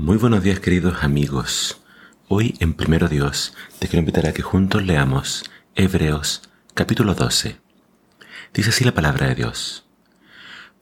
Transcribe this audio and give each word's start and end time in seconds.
Muy 0.00 0.16
buenos 0.16 0.44
días 0.44 0.60
queridos 0.60 1.02
amigos. 1.02 1.82
Hoy 2.28 2.54
en 2.60 2.74
Primero 2.74 3.08
Dios 3.08 3.56
te 3.80 3.88
quiero 3.88 3.98
invitar 3.98 4.28
a 4.28 4.32
que 4.32 4.42
juntos 4.42 4.84
leamos 4.84 5.42
Hebreos 5.74 6.48
capítulo 6.72 7.16
12. 7.16 7.60
Dice 8.54 8.70
así 8.70 8.84
la 8.84 8.94
palabra 8.94 9.26
de 9.26 9.34
Dios. 9.34 9.88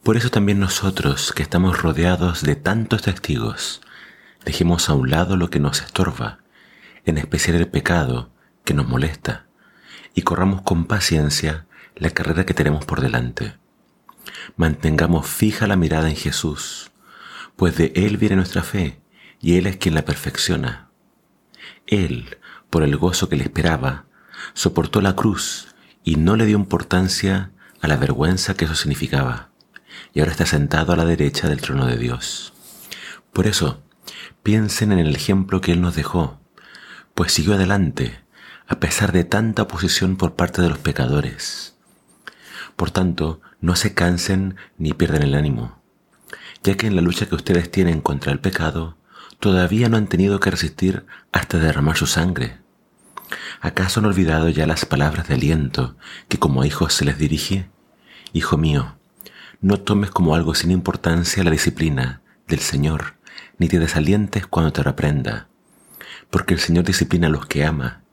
Por 0.03 0.17
eso 0.17 0.29
también 0.29 0.59
nosotros 0.59 1.33
que 1.33 1.41
estamos 1.41 1.81
rodeados 1.81 2.43
de 2.43 2.55
tantos 2.55 3.01
testigos, 3.01 3.81
dejemos 4.45 4.87
a 4.87 4.93
un 4.93 5.09
lado 5.09 5.35
lo 5.35 5.49
que 5.49 5.59
nos 5.59 5.81
estorba, 5.81 6.37
en 7.03 7.17
especial 7.17 7.57
el 7.57 7.67
pecado 7.67 8.29
que 8.65 8.75
nos 8.75 8.87
molesta, 8.87 9.47
y 10.13 10.21
corramos 10.21 10.61
con 10.61 10.85
paciencia 10.85 11.65
la 11.95 12.11
carrera 12.11 12.45
que 12.45 12.53
tenemos 12.53 12.85
por 12.85 13.01
delante. 13.01 13.55
Mantengamos 14.57 15.25
fija 15.25 15.65
la 15.65 15.75
mirada 15.75 16.07
en 16.07 16.15
Jesús, 16.15 16.91
pues 17.55 17.77
de 17.77 17.93
Él 17.95 18.17
viene 18.17 18.35
nuestra 18.35 18.61
fe 18.61 19.01
y 19.39 19.57
Él 19.57 19.67
es 19.67 19.77
quien 19.77 19.95
la 19.95 20.05
perfecciona. 20.05 20.89
Él, 21.85 22.37
por 22.69 22.83
el 22.83 22.97
gozo 22.97 23.29
que 23.29 23.35
le 23.35 23.43
esperaba, 23.43 24.05
soportó 24.53 25.01
la 25.01 25.15
cruz 25.15 25.75
y 26.03 26.15
no 26.15 26.35
le 26.35 26.45
dio 26.45 26.57
importancia 26.57 27.51
a 27.81 27.87
la 27.87 27.97
vergüenza 27.97 28.55
que 28.55 28.65
eso 28.65 28.75
significaba, 28.75 29.49
y 30.13 30.19
ahora 30.19 30.31
está 30.31 30.45
sentado 30.45 30.93
a 30.93 30.95
la 30.95 31.05
derecha 31.05 31.49
del 31.49 31.61
trono 31.61 31.85
de 31.85 31.97
Dios. 31.97 32.53
Por 33.33 33.47
eso, 33.47 33.83
piensen 34.43 34.91
en 34.91 34.99
el 34.99 35.15
ejemplo 35.15 35.61
que 35.61 35.71
Él 35.71 35.81
nos 35.81 35.95
dejó, 35.95 36.39
pues 37.13 37.31
siguió 37.31 37.53
adelante, 37.53 38.19
a 38.67 38.79
pesar 38.79 39.11
de 39.11 39.23
tanta 39.23 39.63
oposición 39.63 40.17
por 40.17 40.35
parte 40.35 40.61
de 40.61 40.69
los 40.69 40.77
pecadores. 40.77 41.75
Por 42.75 42.91
tanto, 42.91 43.41
no 43.61 43.75
se 43.75 43.93
cansen 43.93 44.55
ni 44.77 44.93
pierdan 44.93 45.23
el 45.23 45.35
ánimo, 45.35 45.81
ya 46.63 46.75
que 46.75 46.87
en 46.87 46.95
la 46.95 47.01
lucha 47.01 47.27
que 47.27 47.35
ustedes 47.35 47.71
tienen 47.71 48.01
contra 48.01 48.31
el 48.31 48.39
pecado, 48.39 48.96
todavía 49.39 49.89
no 49.89 49.97
han 49.97 50.07
tenido 50.07 50.39
que 50.39 50.51
resistir 50.51 51.05
hasta 51.31 51.57
derramar 51.57 51.97
su 51.97 52.07
sangre. 52.07 52.57
¿Acaso 53.61 53.99
han 53.99 54.05
olvidado 54.05 54.49
ya 54.49 54.67
las 54.67 54.85
palabras 54.85 55.27
de 55.27 55.35
aliento 55.35 55.97
que 56.27 56.39
como 56.39 56.63
hijos 56.63 56.93
se 56.93 57.05
les 57.05 57.17
dirige? 57.17 57.69
Hijo 58.33 58.57
mío, 58.57 58.97
no 59.61 59.79
tomes 59.79 60.11
como 60.11 60.35
algo 60.35 60.55
sin 60.55 60.71
importancia 60.71 61.43
la 61.43 61.51
disciplina 61.51 62.21
del 62.47 62.59
Señor, 62.59 63.15
ni 63.57 63.67
te 63.67 63.79
desalientes 63.79 64.47
cuando 64.47 64.71
te 64.71 64.83
reprenda, 64.83 65.47
porque 66.29 66.53
el 66.53 66.59
Señor 66.59 66.85
disciplina 66.85 67.27
a 67.27 67.31
los 67.31 67.45
que 67.45 67.65
ama 67.65 68.03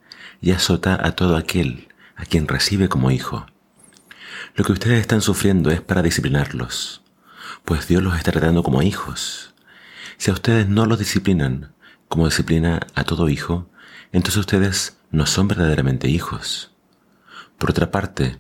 y 0.41 0.51
azota 0.51 0.99
a 1.01 1.13
todo 1.13 1.37
aquel 1.37 1.89
a 2.17 2.25
quien 2.25 2.49
recibe 2.49 2.89
como 2.89 3.11
hijo. 3.11 3.47
Lo 4.55 4.65
que 4.65 4.73
ustedes 4.73 5.01
están 5.01 5.21
sufriendo 5.21 5.71
es 5.71 5.81
para 5.81 6.03
disciplinarlos, 6.03 7.03
pues 7.65 7.89
Dios 7.89 8.03
los 8.03 8.17
está 8.17 8.33
tratando 8.33 8.63
como 8.63 8.83
hijos 8.83 9.54
si 10.17 10.31
a 10.31 10.35
ustedes 10.35 10.69
no 10.69 10.87
los 10.87 10.99
disciplinan 10.99 11.73
como 12.09 12.27
disciplina 12.27 12.81
a 12.95 13.05
todo 13.05 13.29
hijo, 13.29 13.69
entonces 14.13 14.39
ustedes 14.39 14.99
no 15.11 15.27
son 15.27 15.49
verdaderamente 15.49 16.09
hijos. 16.09 16.73
Por 17.59 17.71
otra 17.71 17.91
parte, 17.91 18.39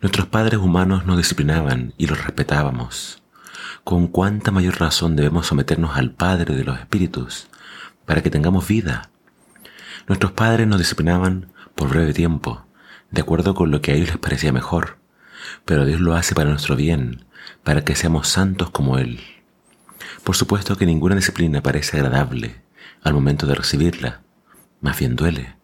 nuestros 0.00 0.26
padres 0.26 0.60
humanos 0.60 1.06
nos 1.06 1.16
disciplinaban 1.16 1.94
y 1.98 2.06
los 2.06 2.22
respetábamos. 2.24 3.22
Con 3.84 4.08
cuánta 4.08 4.50
mayor 4.50 4.80
razón 4.80 5.16
debemos 5.16 5.46
someternos 5.46 5.96
al 5.96 6.10
Padre 6.10 6.54
de 6.56 6.64
los 6.64 6.78
Espíritus 6.78 7.48
para 8.04 8.22
que 8.22 8.30
tengamos 8.30 8.66
vida. 8.66 9.10
Nuestros 10.06 10.32
padres 10.32 10.66
nos 10.66 10.78
disciplinaban 10.78 11.52
por 11.74 11.88
breve 11.90 12.12
tiempo, 12.12 12.64
de 13.10 13.20
acuerdo 13.20 13.54
con 13.54 13.70
lo 13.70 13.80
que 13.80 13.92
a 13.92 13.94
ellos 13.94 14.08
les 14.08 14.18
parecía 14.18 14.52
mejor, 14.52 14.98
pero 15.64 15.84
Dios 15.84 16.00
lo 16.00 16.14
hace 16.14 16.34
para 16.34 16.50
nuestro 16.50 16.76
bien, 16.76 17.24
para 17.64 17.84
que 17.84 17.94
seamos 17.94 18.28
santos 18.28 18.70
como 18.70 18.98
Él. 18.98 19.20
Por 20.26 20.34
supuesto 20.34 20.76
que 20.76 20.86
ninguna 20.86 21.14
disciplina 21.14 21.62
parece 21.62 21.98
agradable 21.98 22.60
al 23.04 23.14
momento 23.14 23.46
de 23.46 23.54
recibirla, 23.54 24.22
más 24.80 24.98
bien 24.98 25.14
duele. 25.14 25.54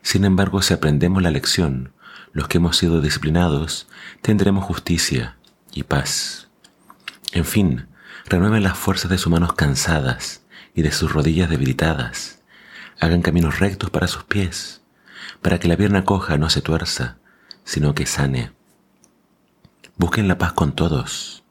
Sin 0.00 0.24
embargo, 0.24 0.62
si 0.62 0.72
aprendemos 0.72 1.22
la 1.22 1.30
lección, 1.30 1.92
los 2.32 2.48
que 2.48 2.56
hemos 2.56 2.78
sido 2.78 3.02
disciplinados 3.02 3.86
tendremos 4.22 4.64
justicia 4.64 5.36
y 5.74 5.82
paz. 5.82 6.48
En 7.32 7.44
fin, 7.44 7.88
renueven 8.24 8.62
las 8.62 8.78
fuerzas 8.78 9.10
de 9.10 9.18
sus 9.18 9.30
manos 9.30 9.52
cansadas 9.52 10.40
y 10.74 10.80
de 10.80 10.90
sus 10.90 11.12
rodillas 11.12 11.50
debilitadas. 11.50 12.42
Hagan 13.00 13.20
caminos 13.20 13.58
rectos 13.58 13.90
para 13.90 14.08
sus 14.08 14.24
pies, 14.24 14.80
para 15.42 15.60
que 15.60 15.68
la 15.68 15.76
pierna 15.76 16.06
coja 16.06 16.38
no 16.38 16.48
se 16.48 16.62
tuerza, 16.62 17.18
sino 17.62 17.94
que 17.94 18.06
sane. 18.06 18.52
Busquen 19.98 20.28
la 20.28 20.38
paz 20.38 20.54
con 20.54 20.74
todos 20.74 21.44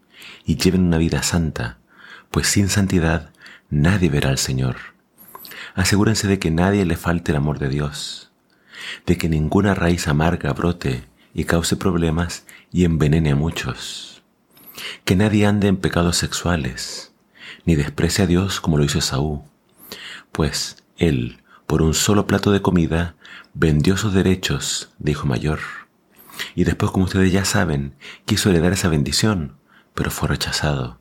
y 0.44 0.56
lleven 0.56 0.88
una 0.88 0.98
vida 0.98 1.22
santa, 1.22 1.78
pues 2.32 2.48
sin 2.48 2.70
santidad 2.70 3.32
nadie 3.70 4.10
verá 4.10 4.30
al 4.30 4.38
Señor. 4.38 4.78
Asegúrense 5.76 6.28
de 6.28 6.40
que 6.40 6.52
nadie 6.52 6.86
le 6.86 6.98
falte 6.98 7.32
el 7.32 7.38
amor 7.38 7.60
de 7.60 7.70
Dios, 7.70 8.32
de 9.06 9.18
que 9.18 9.30
ninguna 9.30 9.74
raíz 9.74 10.08
amarga 10.08 10.54
brote 10.54 11.08
y 11.34 11.46
cause 11.46 11.76
problemas 11.76 12.46
y 12.72 12.86
envenene 12.86 13.32
a 13.32 13.36
muchos. 13.36 14.24
Que 15.06 15.16
nadie 15.16 15.46
ande 15.46 15.68
en 15.68 15.78
pecados 15.78 16.18
sexuales, 16.18 17.14
ni 17.66 17.76
desprecie 17.76 18.24
a 18.24 18.28
Dios 18.28 18.62
como 18.62 18.78
lo 18.78 18.84
hizo 18.84 19.00
Esaú, 19.00 19.44
pues 20.32 20.84
él, 20.98 21.42
por 21.66 21.82
un 21.82 21.94
solo 21.94 22.28
plato 22.28 22.52
de 22.52 22.62
comida, 22.62 23.16
vendió 23.54 23.98
sus 23.98 24.14
derechos 24.14 24.90
de 25.00 25.12
hijo 25.12 25.28
mayor. 25.28 25.60
Y 26.56 26.66
después, 26.66 26.92
como 26.92 27.06
ustedes 27.06 27.32
ya 27.32 27.46
saben, 27.46 27.96
quiso 28.26 28.50
heredar 28.50 28.74
esa 28.74 28.90
bendición, 28.90 29.58
pero 29.96 30.12
fue 30.12 30.28
rechazado 30.28 31.00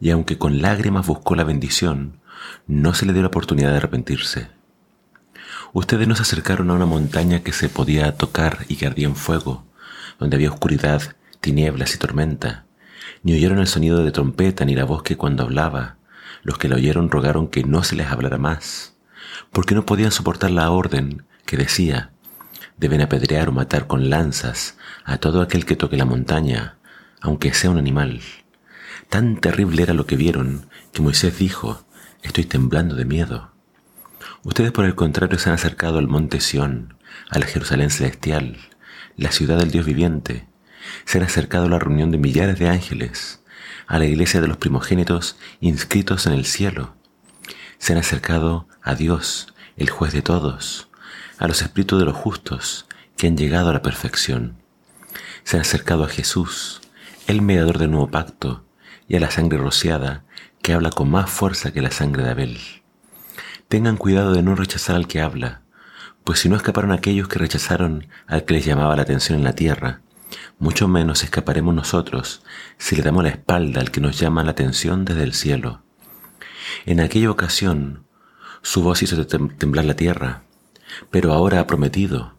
y 0.00 0.10
aunque 0.10 0.38
con 0.38 0.62
lágrimas 0.62 1.06
buscó 1.06 1.34
la 1.34 1.44
bendición, 1.44 2.20
no 2.66 2.94
se 2.94 3.06
le 3.06 3.12
dio 3.12 3.22
la 3.22 3.28
oportunidad 3.28 3.70
de 3.70 3.78
arrepentirse. 3.78 4.48
Ustedes 5.72 6.08
no 6.08 6.14
se 6.14 6.22
acercaron 6.22 6.70
a 6.70 6.74
una 6.74 6.86
montaña 6.86 7.40
que 7.42 7.52
se 7.52 7.68
podía 7.68 8.16
tocar 8.16 8.64
y 8.68 8.76
que 8.76 8.86
ardía 8.86 9.06
en 9.06 9.16
fuego, 9.16 9.64
donde 10.18 10.36
había 10.36 10.50
oscuridad, 10.50 11.02
tinieblas 11.40 11.94
y 11.94 11.98
tormenta, 11.98 12.64
ni 13.22 13.34
oyeron 13.34 13.58
el 13.58 13.66
sonido 13.66 14.02
de 14.04 14.10
trompeta 14.10 14.64
ni 14.64 14.74
la 14.74 14.84
voz 14.84 15.02
que 15.02 15.16
cuando 15.16 15.42
hablaba, 15.42 15.96
los 16.42 16.58
que 16.58 16.68
la 16.68 16.76
oyeron 16.76 17.10
rogaron 17.10 17.48
que 17.48 17.64
no 17.64 17.82
se 17.84 17.96
les 17.96 18.08
hablara 18.08 18.38
más, 18.38 18.96
porque 19.52 19.74
no 19.74 19.84
podían 19.84 20.12
soportar 20.12 20.50
la 20.50 20.70
orden 20.70 21.24
que 21.44 21.56
decía, 21.56 22.12
deben 22.76 23.00
apedrear 23.00 23.48
o 23.48 23.52
matar 23.52 23.86
con 23.86 24.08
lanzas 24.10 24.76
a 25.04 25.18
todo 25.18 25.42
aquel 25.42 25.66
que 25.66 25.76
toque 25.76 25.96
la 25.96 26.04
montaña, 26.04 26.76
aunque 27.20 27.52
sea 27.52 27.70
un 27.70 27.78
animal. 27.78 28.20
Tan 29.08 29.40
terrible 29.40 29.82
era 29.82 29.94
lo 29.94 30.06
que 30.06 30.16
vieron 30.16 30.68
que 30.92 31.00
Moisés 31.00 31.38
dijo, 31.38 31.84
estoy 32.22 32.44
temblando 32.44 32.94
de 32.94 33.06
miedo. 33.06 33.52
Ustedes 34.42 34.70
por 34.70 34.84
el 34.84 34.94
contrario 34.94 35.38
se 35.38 35.48
han 35.48 35.54
acercado 35.54 35.98
al 35.98 36.08
monte 36.08 36.40
Sión, 36.40 36.94
a 37.30 37.38
la 37.38 37.46
Jerusalén 37.46 37.90
celestial, 37.90 38.58
la 39.16 39.32
ciudad 39.32 39.58
del 39.58 39.70
Dios 39.70 39.86
viviente. 39.86 40.46
Se 41.06 41.18
han 41.18 41.24
acercado 41.24 41.66
a 41.66 41.68
la 41.70 41.78
reunión 41.78 42.10
de 42.10 42.18
millares 42.18 42.58
de 42.58 42.68
ángeles, 42.68 43.40
a 43.86 43.98
la 43.98 44.04
iglesia 44.04 44.42
de 44.42 44.48
los 44.48 44.58
primogénitos 44.58 45.38
inscritos 45.60 46.26
en 46.26 46.34
el 46.34 46.44
cielo. 46.44 46.94
Se 47.78 47.94
han 47.94 47.98
acercado 47.98 48.68
a 48.82 48.94
Dios, 48.94 49.54
el 49.76 49.88
juez 49.88 50.12
de 50.12 50.22
todos, 50.22 50.90
a 51.38 51.48
los 51.48 51.62
espíritus 51.62 51.98
de 51.98 52.04
los 52.04 52.16
justos 52.16 52.86
que 53.16 53.26
han 53.26 53.38
llegado 53.38 53.70
a 53.70 53.72
la 53.72 53.82
perfección. 53.82 54.58
Se 55.44 55.56
han 55.56 55.62
acercado 55.62 56.04
a 56.04 56.08
Jesús, 56.08 56.82
el 57.26 57.40
mediador 57.40 57.78
del 57.78 57.90
nuevo 57.90 58.10
pacto, 58.10 58.67
y 59.08 59.16
a 59.16 59.20
la 59.20 59.30
sangre 59.30 59.58
rociada, 59.58 60.24
que 60.62 60.72
habla 60.72 60.90
con 60.90 61.10
más 61.10 61.30
fuerza 61.30 61.72
que 61.72 61.82
la 61.82 61.90
sangre 61.90 62.22
de 62.22 62.30
Abel. 62.30 62.58
Tengan 63.68 63.96
cuidado 63.96 64.32
de 64.32 64.42
no 64.42 64.54
rechazar 64.54 64.96
al 64.96 65.06
que 65.08 65.20
habla, 65.20 65.62
pues 66.24 66.40
si 66.40 66.48
no 66.48 66.56
escaparon 66.56 66.92
aquellos 66.92 67.26
que 67.28 67.38
rechazaron 67.38 68.06
al 68.26 68.44
que 68.44 68.54
les 68.54 68.64
llamaba 68.64 68.96
la 68.96 69.02
atención 69.02 69.38
en 69.38 69.44
la 69.44 69.54
tierra, 69.54 70.02
mucho 70.58 70.88
menos 70.88 71.24
escaparemos 71.24 71.74
nosotros 71.74 72.42
si 72.76 72.96
le 72.96 73.02
damos 73.02 73.22
la 73.22 73.30
espalda 73.30 73.80
al 73.80 73.90
que 73.90 74.00
nos 74.00 74.18
llama 74.18 74.44
la 74.44 74.50
atención 74.50 75.04
desde 75.04 75.22
el 75.22 75.32
cielo. 75.32 75.82
En 76.84 77.00
aquella 77.00 77.30
ocasión, 77.30 78.04
su 78.62 78.82
voz 78.82 79.02
hizo 79.02 79.26
temblar 79.26 79.84
la 79.84 79.96
tierra, 79.96 80.42
pero 81.10 81.32
ahora 81.32 81.60
ha 81.60 81.66
prometido, 81.66 82.34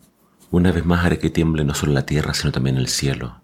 una 0.51 0.71
vez 0.71 0.85
más 0.85 1.05
haré 1.05 1.17
que 1.17 1.29
tiemble 1.29 1.63
no 1.63 1.73
solo 1.73 1.93
la 1.93 2.05
tierra, 2.05 2.33
sino 2.33 2.51
también 2.51 2.77
el 2.77 2.87
cielo. 2.87 3.41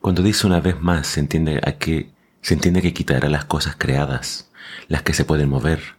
Cuando 0.00 0.22
dice 0.22 0.46
una 0.46 0.60
vez 0.60 0.80
más, 0.80 1.06
se 1.06 1.20
entiende 1.20 1.60
a 1.64 1.72
que 1.72 2.10
se 2.42 2.54
entiende 2.54 2.82
que 2.82 2.94
quitará 2.94 3.28
las 3.28 3.44
cosas 3.44 3.76
creadas, 3.76 4.50
las 4.88 5.02
que 5.02 5.12
se 5.12 5.24
pueden 5.24 5.50
mover, 5.50 5.96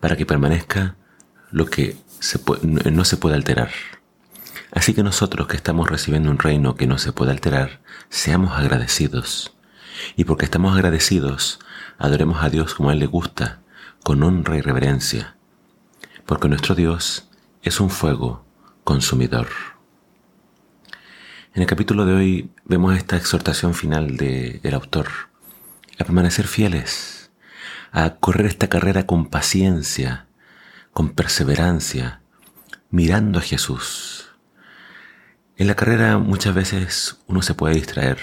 para 0.00 0.16
que 0.16 0.26
permanezca 0.26 0.96
lo 1.50 1.66
que 1.66 1.96
no 2.90 3.04
se 3.04 3.16
puede 3.16 3.34
alterar. 3.34 3.70
Así 4.72 4.94
que 4.94 5.02
nosotros 5.02 5.46
que 5.46 5.56
estamos 5.56 5.88
recibiendo 5.88 6.30
un 6.30 6.38
reino 6.38 6.74
que 6.74 6.86
no 6.86 6.98
se 6.98 7.12
puede 7.12 7.30
alterar, 7.30 7.80
seamos 8.08 8.58
agradecidos. 8.58 9.54
Y 10.16 10.24
porque 10.24 10.46
estamos 10.46 10.74
agradecidos, 10.74 11.60
adoremos 11.98 12.42
a 12.42 12.50
Dios 12.50 12.74
como 12.74 12.90
a 12.90 12.94
Él 12.94 12.98
le 12.98 13.06
gusta, 13.06 13.60
con 14.02 14.22
honra 14.22 14.56
y 14.56 14.62
reverencia. 14.62 15.36
Porque 16.26 16.48
nuestro 16.48 16.74
Dios 16.74 17.28
es 17.62 17.78
un 17.78 17.90
fuego 17.90 18.44
consumidor. 18.82 19.48
En 21.54 21.62
el 21.62 21.68
capítulo 21.68 22.04
de 22.04 22.12
hoy 22.12 22.50
vemos 22.64 22.96
esta 22.96 23.16
exhortación 23.16 23.74
final 23.74 24.16
del 24.16 24.74
autor 24.74 25.06
a 26.00 26.02
permanecer 26.02 26.48
fieles, 26.48 27.30
a 27.92 28.16
correr 28.16 28.46
esta 28.46 28.66
carrera 28.66 29.06
con 29.06 29.26
paciencia, 29.26 30.26
con 30.92 31.10
perseverancia, 31.10 32.22
mirando 32.90 33.38
a 33.38 33.42
Jesús. 33.42 34.30
En 35.56 35.68
la 35.68 35.76
carrera 35.76 36.18
muchas 36.18 36.56
veces 36.56 37.20
uno 37.28 37.40
se 37.40 37.54
puede 37.54 37.76
distraer, 37.76 38.18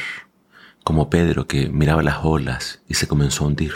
como 0.83 1.09
Pedro 1.09 1.47
que 1.47 1.69
miraba 1.69 2.03
las 2.03 2.17
olas 2.23 2.81
y 2.89 2.95
se 2.95 3.07
comenzó 3.07 3.45
a 3.45 3.47
hundir. 3.47 3.75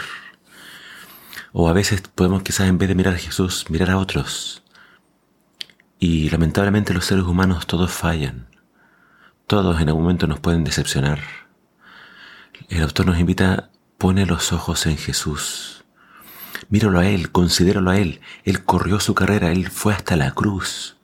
O 1.52 1.70
a 1.70 1.72
veces 1.72 2.02
podemos 2.14 2.42
quizás 2.42 2.68
en 2.68 2.76
vez 2.76 2.90
de 2.90 2.94
mirar 2.94 3.14
a 3.14 3.18
Jesús, 3.18 3.64
mirar 3.70 3.88
a 3.88 3.96
otros. 3.96 4.62
Y 5.98 6.28
lamentablemente 6.28 6.92
los 6.92 7.06
seres 7.06 7.24
humanos 7.24 7.66
todos 7.66 7.90
fallan. 7.90 8.54
Todos 9.46 9.80
en 9.80 9.88
algún 9.88 10.02
momento 10.02 10.26
nos 10.26 10.40
pueden 10.40 10.64
decepcionar. 10.64 11.20
El 12.68 12.82
autor 12.82 13.06
nos 13.06 13.20
invita, 13.20 13.70
pone 13.96 14.26
los 14.26 14.52
ojos 14.52 14.86
en 14.86 14.96
Jesús. 14.96 15.84
Míralo 16.68 16.98
a 16.98 17.06
Él, 17.06 17.30
considéralo 17.30 17.90
a 17.90 17.98
Él. 17.98 18.20
Él 18.42 18.64
corrió 18.64 18.98
su 18.98 19.14
carrera, 19.14 19.52
Él 19.52 19.70
fue 19.70 19.94
hasta 19.94 20.16
la 20.16 20.32
cruz. 20.32 20.96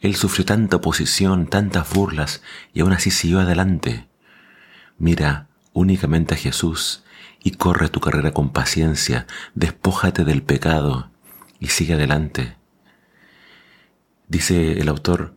Él 0.00 0.14
sufrió 0.14 0.44
tanta 0.44 0.76
oposición, 0.76 1.46
tantas 1.46 1.90
burlas, 1.90 2.42
y 2.74 2.80
aún 2.80 2.92
así 2.92 3.10
siguió 3.10 3.40
adelante. 3.40 4.06
Mira 4.98 5.48
únicamente 5.72 6.34
a 6.34 6.38
Jesús 6.38 7.02
y 7.42 7.52
corre 7.52 7.88
tu 7.88 8.00
carrera 8.00 8.32
con 8.32 8.50
paciencia, 8.50 9.26
despójate 9.54 10.24
del 10.24 10.42
pecado 10.42 11.10
y 11.60 11.68
sigue 11.68 11.94
adelante. 11.94 12.56
Dice 14.28 14.80
el 14.80 14.88
autor, 14.88 15.35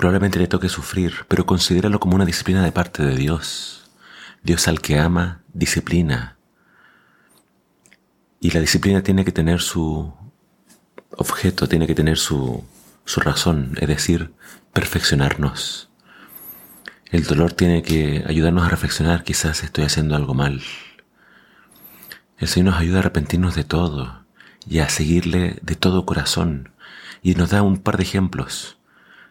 probablemente 0.00 0.38
le 0.38 0.46
toque 0.46 0.70
sufrir, 0.70 1.26
pero 1.28 1.44
considéralo 1.44 2.00
como 2.00 2.14
una 2.14 2.24
disciplina 2.24 2.64
de 2.64 2.72
parte 2.72 3.02
de 3.02 3.16
Dios. 3.16 3.90
Dios 4.42 4.66
al 4.66 4.80
que 4.80 4.98
ama, 4.98 5.42
disciplina. 5.52 6.38
Y 8.40 8.50
la 8.52 8.60
disciplina 8.60 9.02
tiene 9.02 9.26
que 9.26 9.30
tener 9.30 9.60
su 9.60 10.10
objeto, 11.10 11.68
tiene 11.68 11.86
que 11.86 11.94
tener 11.94 12.16
su, 12.16 12.64
su 13.04 13.20
razón, 13.20 13.76
es 13.78 13.88
decir, 13.88 14.32
perfeccionarnos. 14.72 15.90
El 17.10 17.24
dolor 17.24 17.52
tiene 17.52 17.82
que 17.82 18.24
ayudarnos 18.26 18.64
a 18.64 18.70
reflexionar, 18.70 19.22
quizás 19.22 19.62
estoy 19.62 19.84
haciendo 19.84 20.16
algo 20.16 20.32
mal. 20.32 20.62
El 22.38 22.48
Señor 22.48 22.72
nos 22.72 22.80
ayuda 22.80 22.96
a 22.96 23.00
arrepentirnos 23.00 23.54
de 23.54 23.64
todo 23.64 24.24
y 24.66 24.78
a 24.78 24.88
seguirle 24.88 25.58
de 25.60 25.74
todo 25.74 26.06
corazón. 26.06 26.70
Y 27.20 27.34
nos 27.34 27.50
da 27.50 27.60
un 27.60 27.76
par 27.76 27.98
de 27.98 28.04
ejemplos. 28.04 28.79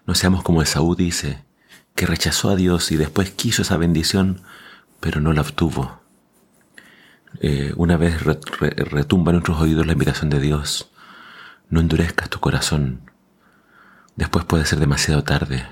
No 0.10 0.16
seamos 0.16 0.42
como 0.42 0.64
Esaú 0.64 0.96
dice, 0.96 1.46
que 1.94 2.08
rechazó 2.08 2.50
a 2.50 2.56
Dios 2.56 2.92
y 2.92 2.98
después 2.98 3.30
quiso 3.30 3.62
esa 3.62 3.78
bendición, 3.78 4.42
pero 5.00 5.22
no 5.22 5.34
la 5.34 5.42
obtuvo. 5.42 6.00
Eh, 7.42 7.74
una 7.78 7.96
vez 7.96 8.24
retumba 8.24 9.30
en 9.30 9.36
nuestros 9.36 9.62
oídos 9.62 9.86
la 9.86 9.94
invitación 9.94 10.32
de 10.32 10.40
Dios, 10.40 10.90
no 11.70 11.80
endurezcas 11.80 12.28
tu 12.28 12.40
corazón. 12.40 13.12
Después 14.16 14.46
puede 14.46 14.66
ser 14.66 14.80
demasiado 14.80 15.24
tarde. 15.24 15.68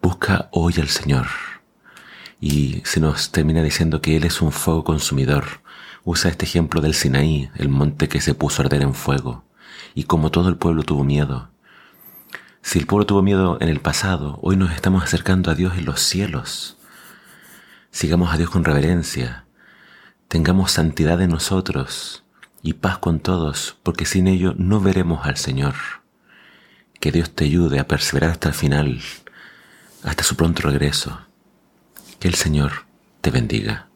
Busca 0.00 0.48
hoy 0.52 0.74
al 0.78 0.88
Señor. 0.88 1.26
Y 2.40 2.82
se 2.84 3.00
nos 3.00 3.32
termina 3.32 3.64
diciendo 3.64 4.00
que 4.00 4.16
Él 4.16 4.22
es 4.22 4.40
un 4.40 4.52
fuego 4.52 4.84
consumidor. 4.84 5.62
Usa 6.04 6.30
este 6.30 6.44
ejemplo 6.44 6.80
del 6.80 6.94
Sinaí, 6.94 7.50
el 7.56 7.70
monte 7.70 8.08
que 8.08 8.20
se 8.20 8.34
puso 8.34 8.62
a 8.62 8.66
arder 8.66 8.82
en 8.82 8.94
fuego. 8.94 9.42
Y 9.96 10.04
como 10.04 10.30
todo 10.30 10.48
el 10.48 10.58
pueblo 10.58 10.84
tuvo 10.84 11.02
miedo. 11.02 11.50
Si 12.68 12.78
el 12.78 12.84
pueblo 12.84 13.06
tuvo 13.06 13.22
miedo 13.22 13.56
en 13.62 13.70
el 13.70 13.80
pasado, 13.80 14.38
hoy 14.42 14.54
nos 14.54 14.72
estamos 14.72 15.02
acercando 15.02 15.50
a 15.50 15.54
Dios 15.54 15.78
en 15.78 15.86
los 15.86 16.02
cielos. 16.02 16.76
Sigamos 17.90 18.30
a 18.30 18.36
Dios 18.36 18.50
con 18.50 18.62
reverencia. 18.62 19.46
Tengamos 20.28 20.72
santidad 20.72 21.22
en 21.22 21.30
nosotros 21.30 22.24
y 22.60 22.74
paz 22.74 22.98
con 22.98 23.20
todos, 23.20 23.78
porque 23.82 24.04
sin 24.04 24.28
ello 24.28 24.52
no 24.58 24.82
veremos 24.82 25.24
al 25.24 25.38
Señor. 25.38 25.76
Que 27.00 27.10
Dios 27.10 27.30
te 27.34 27.46
ayude 27.46 27.78
a 27.78 27.88
perseverar 27.88 28.32
hasta 28.32 28.50
el 28.50 28.54
final 28.54 29.00
hasta 30.02 30.22
su 30.22 30.36
pronto 30.36 30.60
regreso. 30.60 31.22
Que 32.20 32.28
el 32.28 32.34
Señor 32.34 32.84
te 33.22 33.30
bendiga. 33.30 33.87